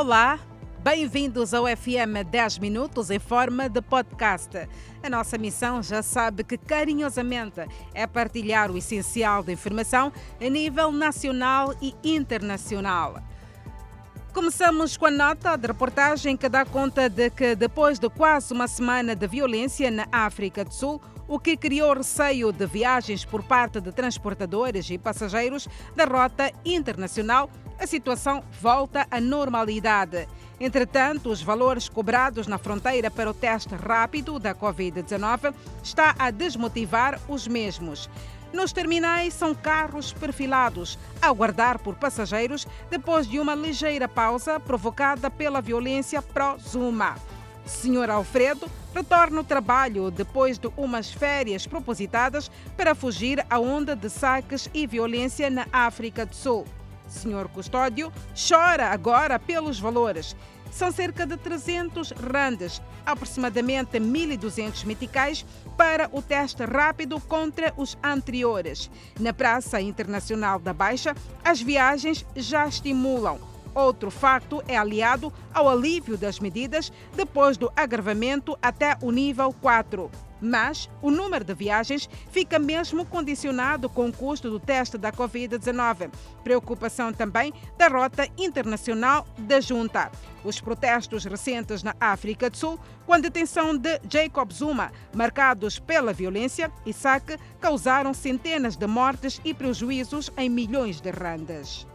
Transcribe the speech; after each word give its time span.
Olá, 0.00 0.40
bem-vindos 0.82 1.52
ao 1.52 1.66
FM 1.66 2.24
10 2.30 2.58
Minutos 2.58 3.10
em 3.10 3.18
forma 3.18 3.68
de 3.68 3.82
podcast. 3.82 4.66
A 5.02 5.10
nossa 5.10 5.36
missão 5.36 5.82
já 5.82 6.02
sabe 6.02 6.42
que 6.42 6.56
carinhosamente 6.56 7.60
é 7.92 8.06
partilhar 8.06 8.70
o 8.70 8.78
essencial 8.78 9.42
da 9.42 9.52
informação 9.52 10.10
a 10.40 10.48
nível 10.48 10.90
nacional 10.90 11.74
e 11.82 11.94
internacional. 12.02 13.22
Começamos 14.32 14.96
com 14.96 15.04
a 15.04 15.10
nota 15.10 15.54
de 15.54 15.66
reportagem 15.66 16.34
que 16.34 16.48
dá 16.48 16.64
conta 16.64 17.10
de 17.10 17.28
que, 17.28 17.54
depois 17.54 17.98
de 17.98 18.08
quase 18.08 18.54
uma 18.54 18.66
semana 18.66 19.14
de 19.14 19.26
violência 19.26 19.90
na 19.90 20.06
África 20.10 20.64
do 20.64 20.72
Sul, 20.72 20.98
o 21.30 21.38
que 21.38 21.56
criou 21.56 21.94
receio 21.94 22.50
de 22.50 22.66
viagens 22.66 23.24
por 23.24 23.44
parte 23.44 23.80
de 23.80 23.92
transportadores 23.92 24.90
e 24.90 24.98
passageiros 24.98 25.68
da 25.94 26.04
rota 26.04 26.50
internacional, 26.64 27.48
a 27.78 27.86
situação 27.86 28.42
volta 28.60 29.06
à 29.08 29.20
normalidade. 29.20 30.26
Entretanto, 30.58 31.30
os 31.30 31.40
valores 31.40 31.88
cobrados 31.88 32.48
na 32.48 32.58
fronteira 32.58 33.12
para 33.12 33.30
o 33.30 33.34
teste 33.34 33.76
rápido 33.76 34.40
da 34.40 34.56
Covid-19 34.56 35.54
está 35.84 36.16
a 36.18 36.32
desmotivar 36.32 37.20
os 37.28 37.46
mesmos. 37.46 38.10
Nos 38.52 38.72
terminais 38.72 39.32
são 39.32 39.54
carros 39.54 40.12
perfilados, 40.12 40.98
a 41.22 41.28
aguardar 41.28 41.78
por 41.78 41.94
passageiros 41.94 42.66
depois 42.90 43.28
de 43.28 43.38
uma 43.38 43.54
ligeira 43.54 44.08
pausa 44.08 44.58
provocada 44.58 45.30
pela 45.30 45.60
violência 45.60 46.20
pró-Zuma. 46.20 47.14
Senhor 47.64 48.10
Alfredo 48.10 48.70
retorna 48.94 49.38
ao 49.38 49.44
trabalho 49.44 50.10
depois 50.10 50.58
de 50.58 50.68
umas 50.76 51.10
férias 51.12 51.66
propositadas 51.66 52.50
para 52.76 52.94
fugir 52.94 53.44
à 53.48 53.58
onda 53.58 53.94
de 53.94 54.10
saques 54.10 54.68
e 54.74 54.86
violência 54.86 55.48
na 55.48 55.66
África 55.72 56.26
do 56.26 56.34
Sul. 56.34 56.66
Senhor 57.08 57.48
Custódio 57.48 58.12
chora 58.34 58.88
agora 58.88 59.38
pelos 59.38 59.78
valores 59.78 60.36
são 60.70 60.92
cerca 60.92 61.26
de 61.26 61.36
300 61.36 62.12
randes, 62.12 62.80
aproximadamente 63.04 63.98
1.200 63.98 64.84
meticais, 64.84 65.44
para 65.76 66.08
o 66.12 66.22
teste 66.22 66.64
rápido 66.64 67.20
contra 67.20 67.74
os 67.76 67.98
anteriores. 68.02 68.90
Na 69.18 69.32
Praça 69.32 69.80
Internacional 69.80 70.58
da 70.58 70.72
Baixa, 70.72 71.14
as 71.44 71.60
viagens 71.60 72.24
já 72.36 72.66
estimulam. 72.66 73.49
Outro 73.74 74.10
facto 74.10 74.62
é 74.66 74.76
aliado 74.76 75.32
ao 75.52 75.68
alívio 75.68 76.16
das 76.16 76.40
medidas 76.40 76.92
depois 77.14 77.56
do 77.56 77.70
agravamento 77.76 78.58
até 78.60 78.96
o 79.02 79.10
nível 79.10 79.54
4 79.60 80.10
mas 80.40 80.88
o 81.02 81.10
número 81.10 81.44
de 81.44 81.54
viagens 81.54 82.08
fica 82.30 82.58
mesmo 82.58 83.04
condicionado 83.04 83.88
com 83.88 84.08
o 84.08 84.12
custo 84.12 84.48
do 84.48 84.58
teste 84.58 84.96
da 84.96 85.12
Covid-19. 85.12 86.10
Preocupação 86.42 87.12
também 87.12 87.52
da 87.76 87.88
rota 87.88 88.26
internacional 88.38 89.26
da 89.38 89.60
junta. 89.60 90.10
Os 90.42 90.60
protestos 90.60 91.24
recentes 91.24 91.82
na 91.82 91.94
África 92.00 92.48
do 92.48 92.56
Sul, 92.56 92.80
com 93.06 93.12
a 93.12 93.18
detenção 93.18 93.76
de 93.76 94.00
Jacob 94.08 94.50
Zuma, 94.52 94.90
marcados 95.14 95.78
pela 95.78 96.12
violência 96.12 96.72
e 96.86 96.92
saque, 96.92 97.36
causaram 97.60 98.14
centenas 98.14 98.76
de 98.76 98.86
mortes 98.86 99.40
e 99.44 99.52
prejuízos 99.52 100.30
em 100.38 100.48
milhões 100.48 101.00
de 101.00 101.10
randas. 101.10 101.89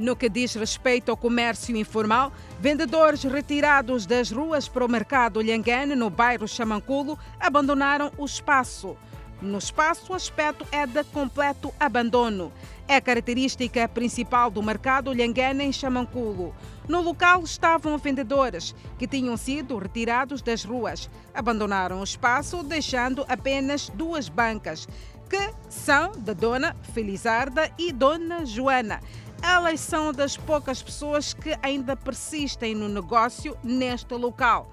No 0.00 0.16
que 0.16 0.30
diz 0.30 0.54
respeito 0.54 1.10
ao 1.10 1.16
comércio 1.16 1.76
informal, 1.76 2.32
vendedores 2.58 3.22
retirados 3.22 4.06
das 4.06 4.30
ruas 4.30 4.66
para 4.66 4.82
o 4.82 4.88
mercado 4.88 5.42
Lhangane, 5.42 5.94
no 5.94 6.08
bairro 6.08 6.48
Chamanculo, 6.48 7.18
abandonaram 7.38 8.10
o 8.16 8.24
espaço. 8.24 8.96
No 9.42 9.58
espaço, 9.58 10.14
o 10.14 10.16
aspecto 10.16 10.66
é 10.72 10.86
de 10.86 11.04
completo 11.04 11.70
abandono. 11.78 12.50
É 12.88 12.96
a 12.96 13.00
característica 13.00 13.86
principal 13.88 14.50
do 14.50 14.62
mercado 14.62 15.12
Lhangane 15.12 15.64
em 15.64 15.72
Chamanculo. 15.72 16.54
No 16.88 17.02
local 17.02 17.42
estavam 17.44 17.98
vendedores 17.98 18.74
que 18.98 19.06
tinham 19.06 19.36
sido 19.36 19.76
retirados 19.76 20.40
das 20.40 20.64
ruas. 20.64 21.10
Abandonaram 21.34 22.00
o 22.00 22.04
espaço, 22.04 22.62
deixando 22.62 23.22
apenas 23.28 23.90
duas 23.90 24.30
bancas, 24.30 24.88
que 25.28 25.50
são 25.68 26.10
da 26.18 26.32
Dona 26.32 26.74
Felizarda 26.92 27.70
e 27.78 27.92
Dona 27.92 28.44
Joana 28.44 29.00
elas 29.42 29.80
são 29.80 30.12
das 30.12 30.36
poucas 30.36 30.82
pessoas 30.82 31.32
que 31.32 31.56
ainda 31.62 31.96
persistem 31.96 32.74
no 32.74 32.88
negócio 32.88 33.56
neste 33.62 34.14
local. 34.14 34.70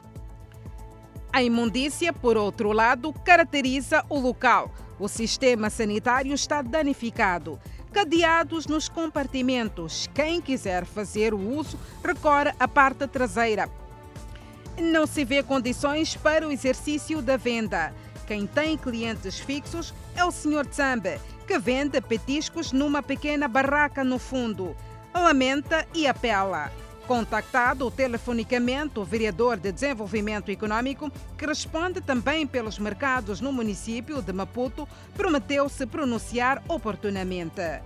A 1.32 1.44
imundícia, 1.44 2.12
por 2.12 2.38
outro 2.38 2.72
lado, 2.72 3.14
caracteriza 3.24 4.04
o 4.10 4.20
local. 4.20 4.72
O 5.00 5.08
sistema 5.08 5.70
sanitário 5.70 6.34
está 6.34 6.62
danificado. 6.62 7.60
Cadeados 7.92 8.66
nos 8.66 8.90
compartimentos. 8.90 10.08
Quem 10.14 10.42
quiser 10.42 10.86
fazer 10.86 11.34
o 11.34 11.40
uso 11.40 11.78
recorre 12.04 12.54
à 12.60 12.68
parte 12.68 13.08
traseira. 13.08 13.70
Não 14.80 15.08
se 15.08 15.24
vê 15.24 15.42
condições 15.42 16.16
para 16.16 16.48
o 16.48 16.52
exercício 16.52 17.22
da 17.22 17.38
venda. 17.38 17.94
Quem 18.26 18.46
tem 18.46 18.78
clientes 18.78 19.40
fixos 19.40 19.94
é 20.16 20.24
o 20.24 20.32
Sr. 20.32 20.66
Tsambe, 20.66 21.20
que 21.48 21.58
vende 21.58 22.02
petiscos 22.02 22.74
numa 22.74 23.02
pequena 23.02 23.48
barraca 23.48 24.04
no 24.04 24.20
fundo. 24.20 24.76
Lamenta 25.14 25.88
e 25.96 26.06
apela. 26.06 26.70
Contactado 27.08 27.90
telefonicamente 27.90 29.00
o 29.00 29.06
vereador 29.06 29.56
de 29.56 29.72
Desenvolvimento 29.72 30.52
Econômico, 30.52 31.10
que 31.38 31.46
responde 31.46 32.02
também 32.02 32.46
pelos 32.46 32.78
mercados 32.78 33.40
no 33.40 33.54
município 33.54 34.22
de 34.22 34.34
Maputo, 34.34 34.86
prometeu 35.16 35.70
se 35.70 35.86
pronunciar 35.86 36.62
oportunamente. 36.68 37.82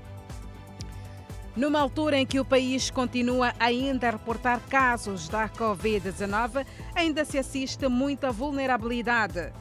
Numa 1.56 1.80
altura 1.80 2.18
em 2.18 2.26
que 2.26 2.40
o 2.40 2.46
país 2.46 2.90
continua 2.90 3.54
ainda 3.60 4.08
a 4.08 4.12
reportar 4.12 4.60
casos 4.62 5.30
da 5.30 5.48
Covid-19, 5.50 6.66
ainda 6.96 7.24
se 7.24 7.38
assiste 7.38 7.88
muita 7.88 8.32
vulnerabilidade 8.32 9.54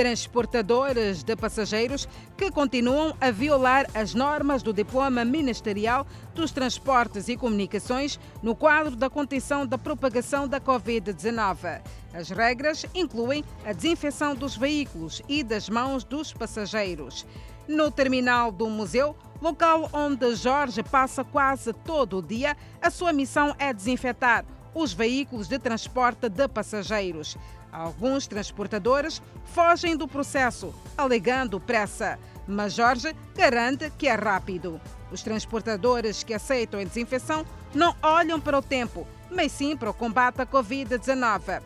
transportadores 0.00 1.22
de 1.22 1.36
passageiros 1.36 2.08
que 2.34 2.50
continuam 2.50 3.14
a 3.20 3.30
violar 3.30 3.86
as 3.94 4.14
normas 4.14 4.62
do 4.62 4.72
diploma 4.72 5.26
ministerial 5.26 6.06
dos 6.34 6.52
transportes 6.52 7.28
e 7.28 7.36
comunicações 7.36 8.18
no 8.42 8.56
quadro 8.56 8.96
da 8.96 9.10
contenção 9.10 9.66
da 9.66 9.76
propagação 9.76 10.48
da 10.48 10.58
Covid-19. 10.58 11.82
As 12.14 12.30
regras 12.30 12.86
incluem 12.94 13.44
a 13.62 13.74
desinfecção 13.74 14.34
dos 14.34 14.56
veículos 14.56 15.20
e 15.28 15.44
das 15.44 15.68
mãos 15.68 16.02
dos 16.02 16.32
passageiros. 16.32 17.26
No 17.68 17.90
terminal 17.90 18.50
do 18.50 18.70
museu, 18.70 19.14
local 19.38 19.90
onde 19.92 20.34
Jorge 20.34 20.82
passa 20.82 21.22
quase 21.22 21.74
todo 21.74 22.16
o 22.16 22.22
dia, 22.22 22.56
a 22.80 22.88
sua 22.88 23.12
missão 23.12 23.54
é 23.58 23.70
desinfetar 23.70 24.46
os 24.74 24.94
veículos 24.94 25.46
de 25.46 25.58
transporte 25.58 26.28
de 26.28 26.48
passageiros. 26.48 27.36
Alguns 27.72 28.26
transportadores 28.26 29.22
fogem 29.44 29.96
do 29.96 30.08
processo, 30.08 30.74
alegando 30.96 31.60
pressa, 31.60 32.18
mas 32.46 32.74
Jorge 32.74 33.14
garante 33.34 33.90
que 33.96 34.08
é 34.08 34.14
rápido. 34.14 34.80
Os 35.12 35.22
transportadores 35.22 36.22
que 36.22 36.34
aceitam 36.34 36.80
a 36.80 36.84
desinfecção 36.84 37.44
não 37.74 37.94
olham 38.02 38.40
para 38.40 38.58
o 38.58 38.62
tempo, 38.62 39.06
mas 39.30 39.52
sim 39.52 39.76
para 39.76 39.90
o 39.90 39.94
combate 39.94 40.42
à 40.42 40.46
Covid-19. 40.46 41.62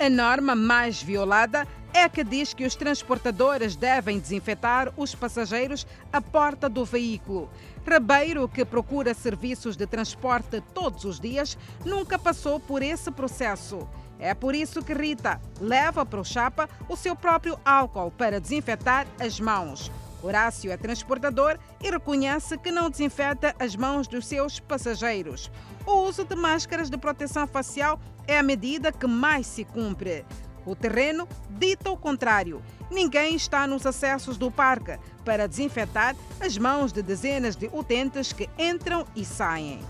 A 0.00 0.08
norma 0.08 0.54
mais 0.54 1.02
violada 1.02 1.66
é 1.92 2.04
a 2.04 2.08
que 2.08 2.22
diz 2.22 2.54
que 2.54 2.64
os 2.64 2.76
transportadores 2.76 3.74
devem 3.74 4.18
desinfetar 4.18 4.92
os 4.96 5.14
passageiros 5.14 5.86
à 6.12 6.20
porta 6.20 6.68
do 6.68 6.84
veículo. 6.84 7.50
Rabeiro, 7.86 8.48
que 8.48 8.64
procura 8.64 9.14
serviços 9.14 9.76
de 9.76 9.86
transporte 9.86 10.62
todos 10.74 11.04
os 11.04 11.18
dias, 11.18 11.56
nunca 11.84 12.18
passou 12.18 12.60
por 12.60 12.82
esse 12.82 13.10
processo. 13.10 13.88
É 14.18 14.34
por 14.34 14.54
isso 14.54 14.82
que 14.82 14.92
Rita 14.92 15.40
leva 15.60 16.04
para 16.04 16.20
o 16.20 16.24
chapa 16.24 16.68
o 16.88 16.96
seu 16.96 17.14
próprio 17.14 17.58
álcool 17.64 18.10
para 18.10 18.40
desinfetar 18.40 19.06
as 19.20 19.38
mãos. 19.38 19.90
Horácio 20.22 20.72
é 20.72 20.76
transportador 20.76 21.58
e 21.80 21.90
reconhece 21.90 22.58
que 22.58 22.72
não 22.72 22.90
desinfeta 22.90 23.54
as 23.58 23.76
mãos 23.76 24.08
dos 24.08 24.26
seus 24.26 24.58
passageiros. 24.58 25.50
O 25.86 26.02
uso 26.08 26.24
de 26.24 26.34
máscaras 26.34 26.90
de 26.90 26.98
proteção 26.98 27.46
facial 27.46 28.00
é 28.26 28.36
a 28.36 28.42
medida 28.42 28.90
que 28.90 29.06
mais 29.06 29.46
se 29.46 29.64
cumpre. 29.64 30.24
O 30.66 30.74
terreno 30.74 31.26
dita 31.50 31.90
o 31.90 31.96
contrário. 31.96 32.60
Ninguém 32.90 33.36
está 33.36 33.66
nos 33.66 33.86
acessos 33.86 34.36
do 34.36 34.50
parque 34.50 34.98
para 35.24 35.46
desinfetar 35.46 36.16
as 36.40 36.58
mãos 36.58 36.92
de 36.92 37.02
dezenas 37.02 37.54
de 37.54 37.70
utentes 37.72 38.32
que 38.32 38.50
entram 38.58 39.06
e 39.14 39.24
saem. 39.24 39.80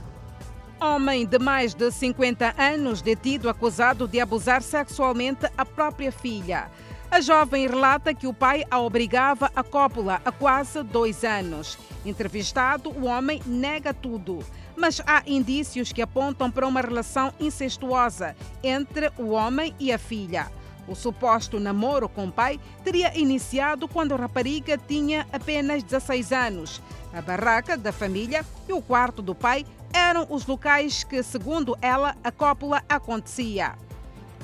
Homem 0.80 1.26
de 1.26 1.40
mais 1.40 1.74
de 1.74 1.90
50 1.90 2.54
anos 2.56 3.02
detido 3.02 3.48
acusado 3.48 4.06
de 4.06 4.20
abusar 4.20 4.62
sexualmente 4.62 5.50
a 5.58 5.64
própria 5.64 6.12
filha. 6.12 6.70
A 7.10 7.20
jovem 7.20 7.66
relata 7.66 8.14
que 8.14 8.28
o 8.28 8.32
pai 8.32 8.64
a 8.70 8.78
obrigava 8.78 9.50
a 9.56 9.64
cópula 9.64 10.20
há 10.24 10.30
quase 10.30 10.84
dois 10.84 11.24
anos. 11.24 11.76
Entrevistado, 12.06 12.90
o 12.90 13.06
homem 13.06 13.42
nega 13.44 13.92
tudo, 13.92 14.38
mas 14.76 15.02
há 15.04 15.24
indícios 15.26 15.92
que 15.92 16.00
apontam 16.00 16.48
para 16.48 16.66
uma 16.66 16.80
relação 16.80 17.34
incestuosa 17.40 18.36
entre 18.62 19.10
o 19.18 19.30
homem 19.30 19.74
e 19.80 19.92
a 19.92 19.98
filha. 19.98 20.46
O 20.86 20.94
suposto 20.94 21.58
namoro 21.58 22.08
com 22.08 22.26
o 22.26 22.32
pai 22.32 22.60
teria 22.84 23.18
iniciado 23.18 23.88
quando 23.88 24.14
a 24.14 24.16
rapariga 24.16 24.78
tinha 24.78 25.26
apenas 25.32 25.82
16 25.82 26.32
anos. 26.32 26.80
A 27.12 27.20
barraca 27.20 27.76
da 27.76 27.92
família 27.92 28.44
e 28.68 28.72
o 28.72 28.80
quarto 28.80 29.20
do 29.20 29.34
pai 29.34 29.66
eram 29.92 30.26
os 30.30 30.46
locais 30.46 31.04
que, 31.04 31.22
segundo 31.22 31.76
ela, 31.80 32.16
a 32.22 32.30
cópula 32.30 32.82
acontecia. 32.88 33.74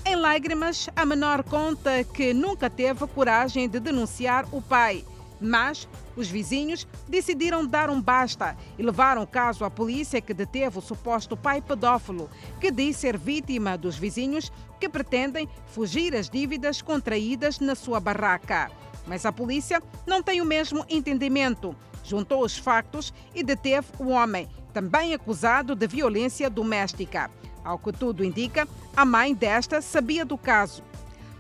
Em 0.07 0.17
lágrimas, 0.17 0.91
a 0.95 1.07
menor 1.07 1.43
conta 1.43 2.05
que 2.05 2.35
nunca 2.35 2.69
teve 2.69 3.07
coragem 3.07 3.69
de 3.69 3.81
denunciar 3.81 4.47
o 4.53 4.61
pai, 4.61 5.05
mas 5.41 5.89
os 6.17 6.29
vizinhos 6.29 6.87
decidiram 7.09 7.67
dar 7.67 7.91
um 7.91 8.01
basta 8.01 8.57
e 8.79 8.83
levaram 8.83 9.23
o 9.23 9.27
caso 9.27 9.65
à 9.65 9.71
polícia 9.71 10.21
que 10.21 10.35
deteve 10.35 10.79
o 10.79 10.83
suposto 10.83 11.37
pai 11.37 11.61
pedófilo, 11.61 12.31
que 12.61 12.71
diz 12.71 12.97
ser 12.97 13.17
vítima 13.17 13.77
dos 13.77 13.97
vizinhos 13.97 14.53
que 14.79 14.89
pretendem 14.89 15.49
fugir 15.67 16.15
às 16.15 16.29
dívidas 16.29 16.83
contraídas 16.83 17.59
na 17.59 17.75
sua 17.75 17.99
barraca. 17.99 18.71
Mas 19.07 19.27
a 19.27 19.33
polícia 19.33 19.83
não 20.07 20.23
tem 20.23 20.41
o 20.41 20.47
mesmo 20.47 20.85
entendimento. 20.89 21.75
Juntou 22.03 22.43
os 22.43 22.57
factos 22.57 23.13
e 23.35 23.43
deteve 23.43 23.89
o 23.99 24.09
homem, 24.09 24.49
também 24.75 25.15
acusado 25.15 25.77
de 25.77 25.87
violência 25.87 26.51
doméstica. 26.51 27.31
Ao 27.65 27.79
que 27.79 27.93
tudo 27.93 28.25
indica, 28.25 28.67
a 28.95 29.05
mãe 29.05 29.33
desta 29.33 29.81
sabia 29.81 30.25
do 30.25 30.37
caso. 30.37 30.83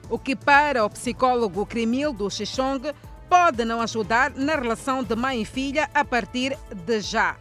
O 0.08 0.19
que 0.19 0.36
para 0.36 0.84
o 0.84 0.88
psicólogo 0.88 1.66
Crimildo 1.66 2.31
Xixong 2.31 2.94
pode 3.28 3.64
não 3.64 3.81
ajudar 3.81 4.31
na 4.31 4.54
relação 4.54 5.02
de 5.02 5.16
mãe 5.16 5.42
e 5.42 5.44
filha 5.44 5.90
a 5.92 6.04
partir 6.04 6.56
de 6.86 7.00
já. 7.00 7.36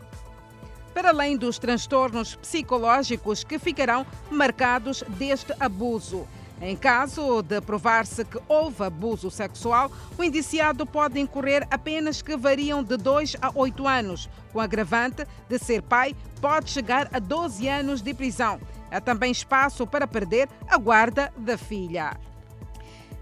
Para 0.95 1.09
além 1.09 1.37
dos 1.37 1.59
transtornos 1.59 2.35
psicológicos 2.35 3.43
que 3.43 3.59
ficarão 3.59 4.05
marcados 4.31 5.03
deste 5.07 5.53
abuso. 5.59 6.27
Em 6.61 6.75
caso 6.75 7.41
de 7.41 7.59
provar-se 7.59 8.23
que 8.23 8.39
houve 8.47 8.83
abuso 8.83 9.29
sexual, 9.29 9.91
o 10.17 10.23
indiciado 10.23 10.85
pode 10.85 11.19
incorrer 11.19 11.67
apenas 11.69 12.21
que 12.21 12.37
variam 12.37 12.83
de 12.83 12.95
2 12.95 13.35
a 13.41 13.51
8 13.53 13.87
anos. 13.87 14.29
Com 14.51 14.59
agravante 14.59 15.27
de 15.49 15.59
ser 15.59 15.81
pai, 15.81 16.15
pode 16.39 16.69
chegar 16.69 17.09
a 17.11 17.19
12 17.19 17.67
anos 17.67 18.01
de 18.01 18.13
prisão. 18.13 18.61
Há 18.89 19.01
também 19.01 19.31
espaço 19.31 19.85
para 19.85 20.07
perder 20.07 20.47
a 20.69 20.77
guarda 20.77 21.33
da 21.35 21.57
filha. 21.57 22.17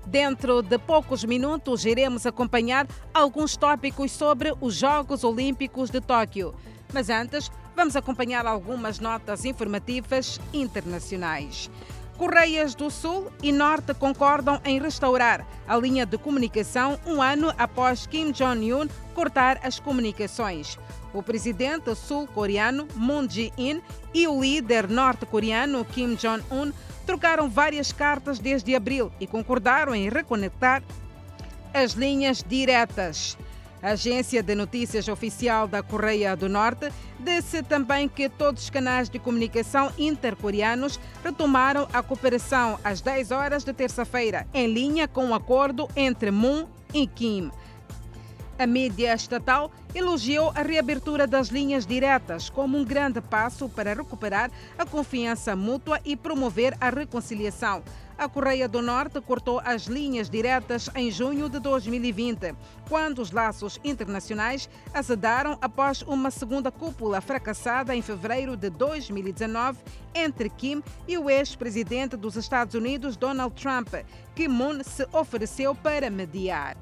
Dentro 0.06 0.62
de 0.62 0.78
poucos 0.78 1.24
minutos, 1.24 1.86
iremos 1.86 2.26
acompanhar 2.26 2.86
alguns 3.14 3.56
tópicos 3.56 4.12
sobre 4.12 4.54
os 4.60 4.76
Jogos 4.76 5.24
Olímpicos 5.24 5.90
de 5.90 6.02
Tóquio. 6.02 6.54
Mas 6.94 7.10
antes, 7.10 7.50
vamos 7.76 7.96
acompanhar 7.96 8.46
algumas 8.46 9.00
notas 9.00 9.46
informativas 9.46 10.40
internacionais. 10.52 11.70
Correias 12.18 12.76
do 12.76 12.90
Sul 12.90 13.32
e 13.42 13.52
Norte 13.52 13.94
concordam 13.94 14.62
em 14.64 14.80
restaurar 14.80 15.46
a 15.68 15.76
linha 15.76 16.06
de 16.06 16.18
comunicação 16.18 17.00
um 17.06 17.22
ano 17.22 17.54
após 17.58 18.06
Kim 18.06 18.32
Jong-un 18.32 18.88
cortar 19.16 19.60
as 19.64 19.80
comunicações. 19.80 20.78
O 21.14 21.24
presidente 21.24 21.94
sul-coreano 21.96 22.88
Moon 22.96 23.28
Jae-in 23.28 23.82
e 24.14 24.28
o 24.28 24.40
líder 24.40 24.88
norte-coreano 24.88 25.84
Kim 25.86 26.16
Jong-un 26.16 26.72
trocaram 27.06 27.50
várias 27.50 27.92
cartas 27.92 28.40
desde 28.40 28.76
abril 28.76 29.12
e 29.20 29.28
concordaram 29.28 29.94
em 29.94 30.10
reconectar 30.10 30.84
as 31.74 31.94
linhas 31.94 32.44
diretas. 32.48 33.38
A 33.82 33.92
agência 33.94 34.44
de 34.44 34.54
notícias 34.54 35.08
oficial 35.08 35.68
da 35.68 35.82
Coreia 35.82 36.36
do 36.36 36.48
Norte 36.48 36.92
disse 37.20 37.64
também 37.64 38.08
que 38.08 38.30
todos 38.30 38.64
os 38.64 38.70
canais 38.70 39.10
de 39.10 39.18
comunicação 39.18 39.92
intercoreanos 39.98 41.00
retomaram 41.24 41.88
a 41.92 42.04
cooperação 42.04 42.80
às 42.84 43.02
10 43.02 43.32
horas 43.32 43.64
de 43.64 43.74
terça-feira, 43.74 44.46
em 44.54 44.72
linha 44.72 45.08
com 45.08 45.26
o 45.26 45.30
um 45.30 45.34
acordo 45.34 45.88
entre 45.96 46.30
Moon 46.30 46.68
e 46.94 47.08
Kim. 47.08 47.50
A 48.60 48.68
mídia 48.68 49.16
estatal 49.16 49.72
elogiou 49.96 50.52
a 50.54 50.62
reabertura 50.62 51.26
das 51.26 51.48
linhas 51.48 51.84
diretas 51.84 52.52
como 52.52 52.78
um 52.78 52.86
grande 52.86 53.20
passo 53.20 53.68
para 53.68 53.96
recuperar 53.96 54.52
a 54.78 54.86
confiança 54.86 55.56
mútua 55.56 56.00
e 56.06 56.16
promover 56.16 56.78
a 56.80 56.92
reconciliação. 56.92 57.82
A 58.22 58.30
Coreia 58.30 58.68
do 58.68 58.84
Norte 58.84 59.20
cortou 59.20 59.60
as 59.66 59.86
linhas 59.86 60.30
diretas 60.30 60.92
em 60.94 61.10
junho 61.10 61.50
de 61.50 61.60
2020, 61.60 62.56
quando 62.88 63.18
os 63.18 63.32
laços 63.32 63.80
internacionais 63.84 64.70
azedaram 64.94 65.58
após 65.60 66.04
uma 66.04 66.30
segunda 66.30 66.72
cúpula 66.72 67.20
fracassada 67.20 67.96
em 67.96 68.02
fevereiro 68.04 68.56
de 68.56 68.70
2019 68.70 69.80
entre 70.14 70.52
Kim 70.52 70.84
e 71.08 71.18
o 71.18 71.32
ex-presidente 71.32 72.16
dos 72.16 72.36
Estados 72.36 72.76
Unidos, 72.76 73.18
Donald 73.18 73.60
Trump, 73.60 73.92
que 74.36 74.48
Moon 74.48 74.84
se 74.84 75.08
ofereceu 75.12 75.74
para 75.74 76.12
mediar. 76.12 76.78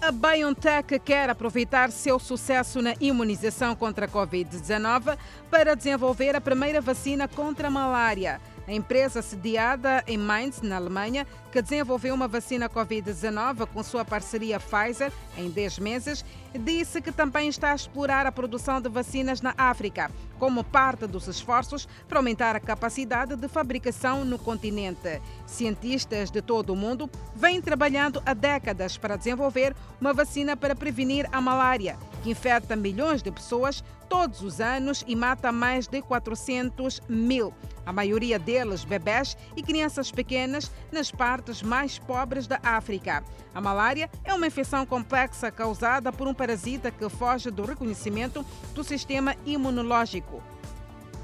A 0.00 0.10
BioNTech 0.10 0.98
quer 0.98 1.30
aproveitar 1.30 1.92
seu 1.92 2.18
sucesso 2.18 2.82
na 2.82 2.94
imunização 3.00 3.76
contra 3.76 4.06
a 4.06 4.08
Covid-19 4.08 5.16
para 5.48 5.76
desenvolver 5.76 6.34
a 6.34 6.40
primeira 6.40 6.80
vacina 6.80 7.28
contra 7.28 7.68
a 7.68 7.70
malária. 7.70 8.40
A 8.66 8.72
empresa 8.72 9.20
sediada 9.20 10.04
em 10.06 10.16
Mainz, 10.16 10.62
na 10.62 10.76
Alemanha, 10.76 11.26
que 11.50 11.60
desenvolveu 11.60 12.14
uma 12.14 12.28
vacina 12.28 12.68
Covid-19 12.68 13.66
com 13.66 13.82
sua 13.82 14.04
parceria 14.04 14.60
Pfizer 14.60 15.12
em 15.36 15.50
10 15.50 15.78
meses, 15.80 16.24
disse 16.54 17.02
que 17.02 17.10
também 17.10 17.48
está 17.48 17.72
a 17.72 17.74
explorar 17.74 18.26
a 18.26 18.32
produção 18.32 18.80
de 18.80 18.88
vacinas 18.88 19.40
na 19.40 19.52
África, 19.58 20.10
como 20.38 20.62
parte 20.62 21.06
dos 21.06 21.26
esforços 21.26 21.88
para 22.08 22.18
aumentar 22.18 22.54
a 22.54 22.60
capacidade 22.60 23.34
de 23.34 23.48
fabricação 23.48 24.24
no 24.24 24.38
continente. 24.38 25.20
Cientistas 25.46 26.30
de 26.30 26.40
todo 26.40 26.72
o 26.72 26.76
mundo 26.76 27.10
vêm 27.34 27.60
trabalhando 27.60 28.22
há 28.24 28.32
décadas 28.32 28.96
para 28.96 29.16
desenvolver 29.16 29.74
uma 30.00 30.12
vacina 30.12 30.56
para 30.56 30.76
prevenir 30.76 31.28
a 31.32 31.40
malária, 31.40 31.98
que 32.22 32.30
infecta 32.30 32.76
milhões 32.76 33.22
de 33.22 33.30
pessoas 33.30 33.82
todos 34.08 34.42
os 34.42 34.60
anos 34.60 35.04
e 35.06 35.16
mata 35.16 35.50
mais 35.50 35.86
de 35.86 36.00
400 36.02 37.00
mil 37.08 37.52
a 37.84 37.92
maioria 37.92 38.38
deles 38.38 38.84
bebés 38.84 39.36
e 39.56 39.62
crianças 39.62 40.10
pequenas 40.10 40.70
nas 40.90 41.10
partes 41.10 41.62
mais 41.62 41.98
pobres 41.98 42.46
da 42.46 42.60
África. 42.62 43.24
A 43.54 43.60
malária 43.60 44.10
é 44.24 44.32
uma 44.32 44.46
infecção 44.46 44.86
complexa 44.86 45.50
causada 45.50 46.12
por 46.12 46.26
um 46.26 46.34
parasita 46.34 46.90
que 46.90 47.08
foge 47.08 47.50
do 47.50 47.64
reconhecimento 47.64 48.44
do 48.74 48.84
sistema 48.84 49.34
imunológico. 49.44 50.42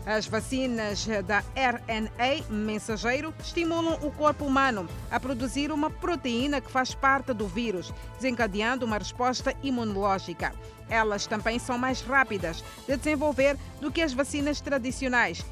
As 0.06 0.26
vacinas 0.26 1.06
da 1.26 1.44
RNA 1.54 2.44
mensageiro 2.48 3.34
estimulam 3.40 3.98
o 4.02 4.10
corpo 4.10 4.44
humano 4.44 4.88
a 5.10 5.20
produzir 5.20 5.70
uma 5.70 5.90
proteína 5.90 6.60
que 6.60 6.70
faz 6.70 6.94
parte 6.94 7.34
do 7.34 7.46
vírus, 7.46 7.92
desencadeando 8.16 8.86
uma 8.86 8.98
resposta 8.98 9.54
imunológica. 9.62 10.54
Elas 10.88 11.26
também 11.26 11.58
são 11.58 11.76
mais 11.76 12.00
rápidas 12.00 12.64
de 12.86 12.96
desenvolver 12.96 13.58
do 13.80 13.92
que 13.92 14.00
as 14.00 14.14
vacinas 14.14 14.60
tradicionais 14.60 15.44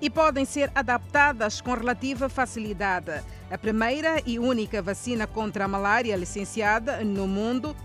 e 0.00 0.10
podem 0.10 0.44
ser 0.44 0.70
adaptadas 0.74 1.60
com 1.60 1.72
relativa 1.72 2.28
facilidade. 2.28 3.22
A 3.50 3.58
primeira 3.58 4.20
e 4.26 4.38
única 4.38 4.82
vacina 4.82 5.26
contra 5.26 5.66
a 5.66 5.68
malária 5.68 6.16
licenciada 6.16 7.04
no 7.04 7.26
mundo, 7.26 7.76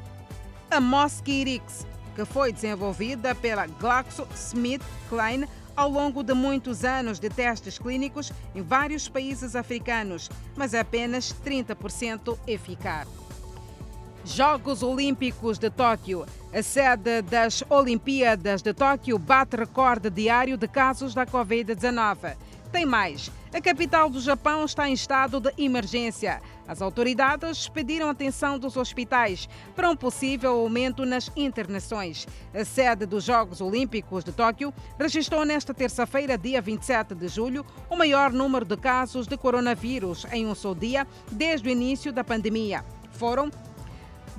a 0.71 0.79
Mosquirix, 0.79 1.85
que 2.15 2.25
foi 2.25 2.51
desenvolvida 2.51 3.35
pela 3.35 3.67
GlaxoSmithKline 3.67 5.47
ao 5.79 5.89
longo 5.89 6.21
de 6.23 6.33
muitos 6.33 6.83
anos 6.83 7.21
de 7.21 7.29
testes 7.29 7.79
clínicos 7.79 8.33
em 8.53 8.61
vários 8.61 9.07
países 9.07 9.55
africanos, 9.55 10.29
mas 10.53 10.73
é 10.73 10.81
apenas 10.81 11.33
30% 11.33 12.37
eficaz. 12.45 13.07
Jogos 14.25 14.83
Olímpicos 14.83 15.57
de 15.57 15.69
Tóquio. 15.69 16.25
A 16.53 16.61
sede 16.61 17.21
das 17.21 17.63
Olimpíadas 17.69 18.61
de 18.61 18.73
Tóquio 18.73 19.17
bate 19.17 19.55
recorde 19.55 20.09
diário 20.09 20.57
de 20.57 20.67
casos 20.67 21.13
da 21.13 21.25
Covid-19. 21.25 22.35
Tem 22.71 22.85
mais. 22.85 23.31
A 23.51 23.59
capital 23.59 24.11
do 24.11 24.21
Japão 24.21 24.63
está 24.63 24.87
em 24.87 24.93
estado 24.93 25.39
de 25.39 25.51
emergência. 25.57 26.39
As 26.67 26.83
autoridades 26.83 27.67
pediram 27.67 28.07
atenção 28.07 28.59
dos 28.59 28.77
hospitais 28.77 29.49
para 29.75 29.89
um 29.89 29.95
possível 29.95 30.51
aumento 30.51 31.03
nas 31.03 31.31
internações. 31.35 32.27
A 32.53 32.63
sede 32.63 33.07
dos 33.07 33.23
Jogos 33.23 33.59
Olímpicos 33.59 34.23
de 34.23 34.31
Tóquio 34.31 34.71
registrou 34.99 35.43
nesta 35.45 35.73
terça-feira, 35.73 36.37
dia 36.37 36.61
27 36.61 37.15
de 37.15 37.27
julho, 37.27 37.65
o 37.89 37.95
maior 37.95 38.31
número 38.31 38.65
de 38.65 38.77
casos 38.77 39.25
de 39.25 39.35
coronavírus 39.35 40.27
em 40.31 40.45
um 40.45 40.53
só 40.53 40.75
dia 40.75 41.07
desde 41.31 41.69
o 41.69 41.71
início 41.71 42.13
da 42.13 42.23
pandemia. 42.23 42.85
Foram 43.13 43.49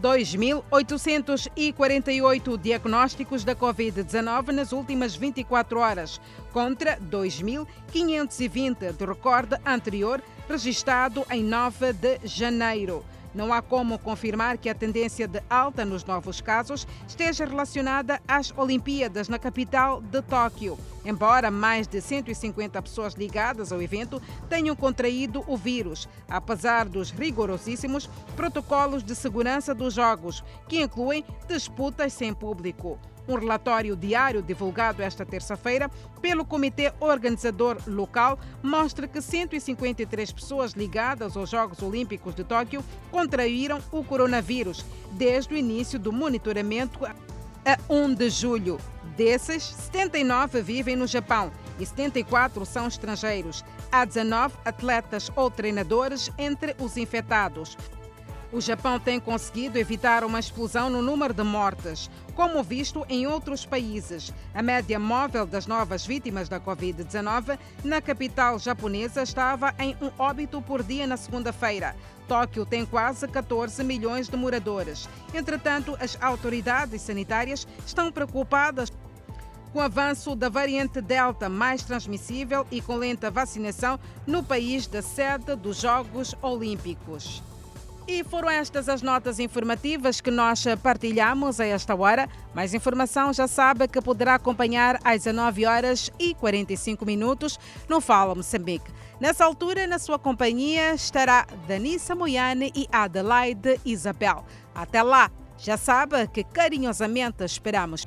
2.848 0.00 2.58
diagnósticos 2.58 3.44
da 3.44 3.54
Covid-19 3.54 4.52
nas 4.52 4.72
últimas 4.72 5.14
24 5.14 5.78
horas, 5.78 6.18
contra 6.52 6.98
2.520 6.98 8.92
do 8.92 9.04
recorde 9.04 9.56
anterior, 9.64 10.20
registrado 10.48 11.24
em 11.30 11.44
9 11.44 11.92
de 11.92 12.18
janeiro. 12.24 13.04
Não 13.34 13.52
há 13.52 13.62
como 13.62 13.98
confirmar 13.98 14.58
que 14.58 14.68
a 14.68 14.74
tendência 14.74 15.28
de 15.28 15.42
alta 15.48 15.84
nos 15.84 16.04
novos 16.04 16.40
casos 16.40 16.86
esteja 17.06 17.44
relacionada 17.44 18.20
às 18.26 18.52
Olimpíadas 18.56 19.28
na 19.28 19.38
capital 19.38 20.00
de 20.00 20.20
Tóquio. 20.22 20.78
Embora 21.04 21.50
mais 21.50 21.86
de 21.86 22.00
150 22.00 22.82
pessoas 22.82 23.14
ligadas 23.14 23.72
ao 23.72 23.80
evento 23.80 24.20
tenham 24.48 24.76
contraído 24.76 25.42
o 25.46 25.56
vírus, 25.56 26.08
apesar 26.28 26.88
dos 26.88 27.10
rigorosíssimos 27.10 28.08
protocolos 28.36 29.02
de 29.02 29.14
segurança 29.14 29.74
dos 29.74 29.94
Jogos, 29.94 30.44
que 30.68 30.82
incluem 30.82 31.24
disputas 31.48 32.12
sem 32.12 32.34
público. 32.34 32.98
Um 33.28 33.36
relatório 33.36 33.94
diário 33.96 34.42
divulgado 34.42 35.02
esta 35.02 35.24
terça-feira 35.24 35.90
pelo 36.20 36.44
Comitê 36.44 36.92
Organizador 37.00 37.78
Local 37.86 38.38
mostra 38.62 39.06
que 39.06 39.20
153 39.20 40.32
pessoas 40.32 40.72
ligadas 40.72 41.36
aos 41.36 41.50
Jogos 41.50 41.82
Olímpicos 41.82 42.34
de 42.34 42.44
Tóquio 42.44 42.84
contraíram 43.10 43.80
o 43.90 44.02
coronavírus 44.02 44.84
desde 45.12 45.54
o 45.54 45.56
início 45.56 45.98
do 45.98 46.12
monitoramento 46.12 47.04
a 47.06 47.14
1 47.88 48.14
de 48.14 48.30
julho. 48.30 48.78
Desses, 49.16 49.64
79 49.64 50.62
vivem 50.62 50.96
no 50.96 51.06
Japão 51.06 51.52
e 51.78 51.84
74 51.84 52.64
são 52.64 52.86
estrangeiros. 52.86 53.64
Há 53.92 54.04
19 54.04 54.54
atletas 54.64 55.30
ou 55.34 55.50
treinadores 55.50 56.30
entre 56.38 56.74
os 56.78 56.96
infectados. 56.96 57.76
O 58.52 58.60
Japão 58.60 58.98
tem 58.98 59.20
conseguido 59.20 59.78
evitar 59.78 60.24
uma 60.24 60.40
explosão 60.40 60.90
no 60.90 61.00
número 61.00 61.32
de 61.32 61.42
mortes, 61.44 62.10
como 62.34 62.64
visto 62.64 63.06
em 63.08 63.24
outros 63.24 63.64
países. 63.64 64.34
A 64.52 64.60
média 64.60 64.98
móvel 64.98 65.46
das 65.46 65.68
novas 65.68 66.04
vítimas 66.04 66.48
da 66.48 66.58
Covid-19 66.58 67.56
na 67.84 68.00
capital 68.00 68.58
japonesa 68.58 69.22
estava 69.22 69.72
em 69.78 69.96
um 70.02 70.10
óbito 70.18 70.60
por 70.60 70.82
dia 70.82 71.06
na 71.06 71.16
segunda-feira. 71.16 71.94
Tóquio 72.26 72.66
tem 72.66 72.84
quase 72.84 73.28
14 73.28 73.84
milhões 73.84 74.28
de 74.28 74.36
moradores. 74.36 75.08
Entretanto, 75.32 75.96
as 76.00 76.20
autoridades 76.20 77.02
sanitárias 77.02 77.68
estão 77.86 78.10
preocupadas 78.10 78.90
com 79.72 79.78
o 79.78 79.82
avanço 79.82 80.34
da 80.34 80.48
variante 80.48 81.00
Delta 81.00 81.48
mais 81.48 81.84
transmissível 81.84 82.66
e 82.68 82.80
com 82.80 82.96
lenta 82.96 83.30
vacinação 83.30 84.00
no 84.26 84.42
país 84.42 84.88
da 84.88 85.02
sede 85.02 85.54
dos 85.54 85.80
Jogos 85.80 86.34
Olímpicos. 86.42 87.48
E 88.12 88.24
foram 88.24 88.50
estas 88.50 88.88
as 88.88 89.02
notas 89.02 89.38
informativas 89.38 90.20
que 90.20 90.32
nós 90.32 90.64
partilhamos 90.82 91.60
a 91.60 91.64
esta 91.64 91.94
hora. 91.94 92.28
Mais 92.52 92.74
informação 92.74 93.32
já 93.32 93.46
sabe 93.46 93.86
que 93.86 94.02
poderá 94.02 94.34
acompanhar 94.34 94.98
às 95.04 95.22
19 95.22 95.64
horas 95.64 96.10
e 96.18 96.34
45 96.34 97.06
minutos 97.06 97.56
no 97.88 98.00
Fala 98.00 98.34
Moçambique. 98.34 98.90
Nessa 99.20 99.44
altura, 99.44 99.86
na 99.86 100.00
sua 100.00 100.18
companhia, 100.18 100.92
estará 100.92 101.46
Danissa 101.68 102.16
Moiane 102.16 102.72
e 102.74 102.88
Adelaide 102.90 103.80
Isabel. 103.84 104.44
Até 104.74 105.04
lá, 105.04 105.30
já 105.56 105.76
sabe 105.76 106.26
que 106.26 106.42
carinhosamente 106.42 107.44
esperamos. 107.44 108.04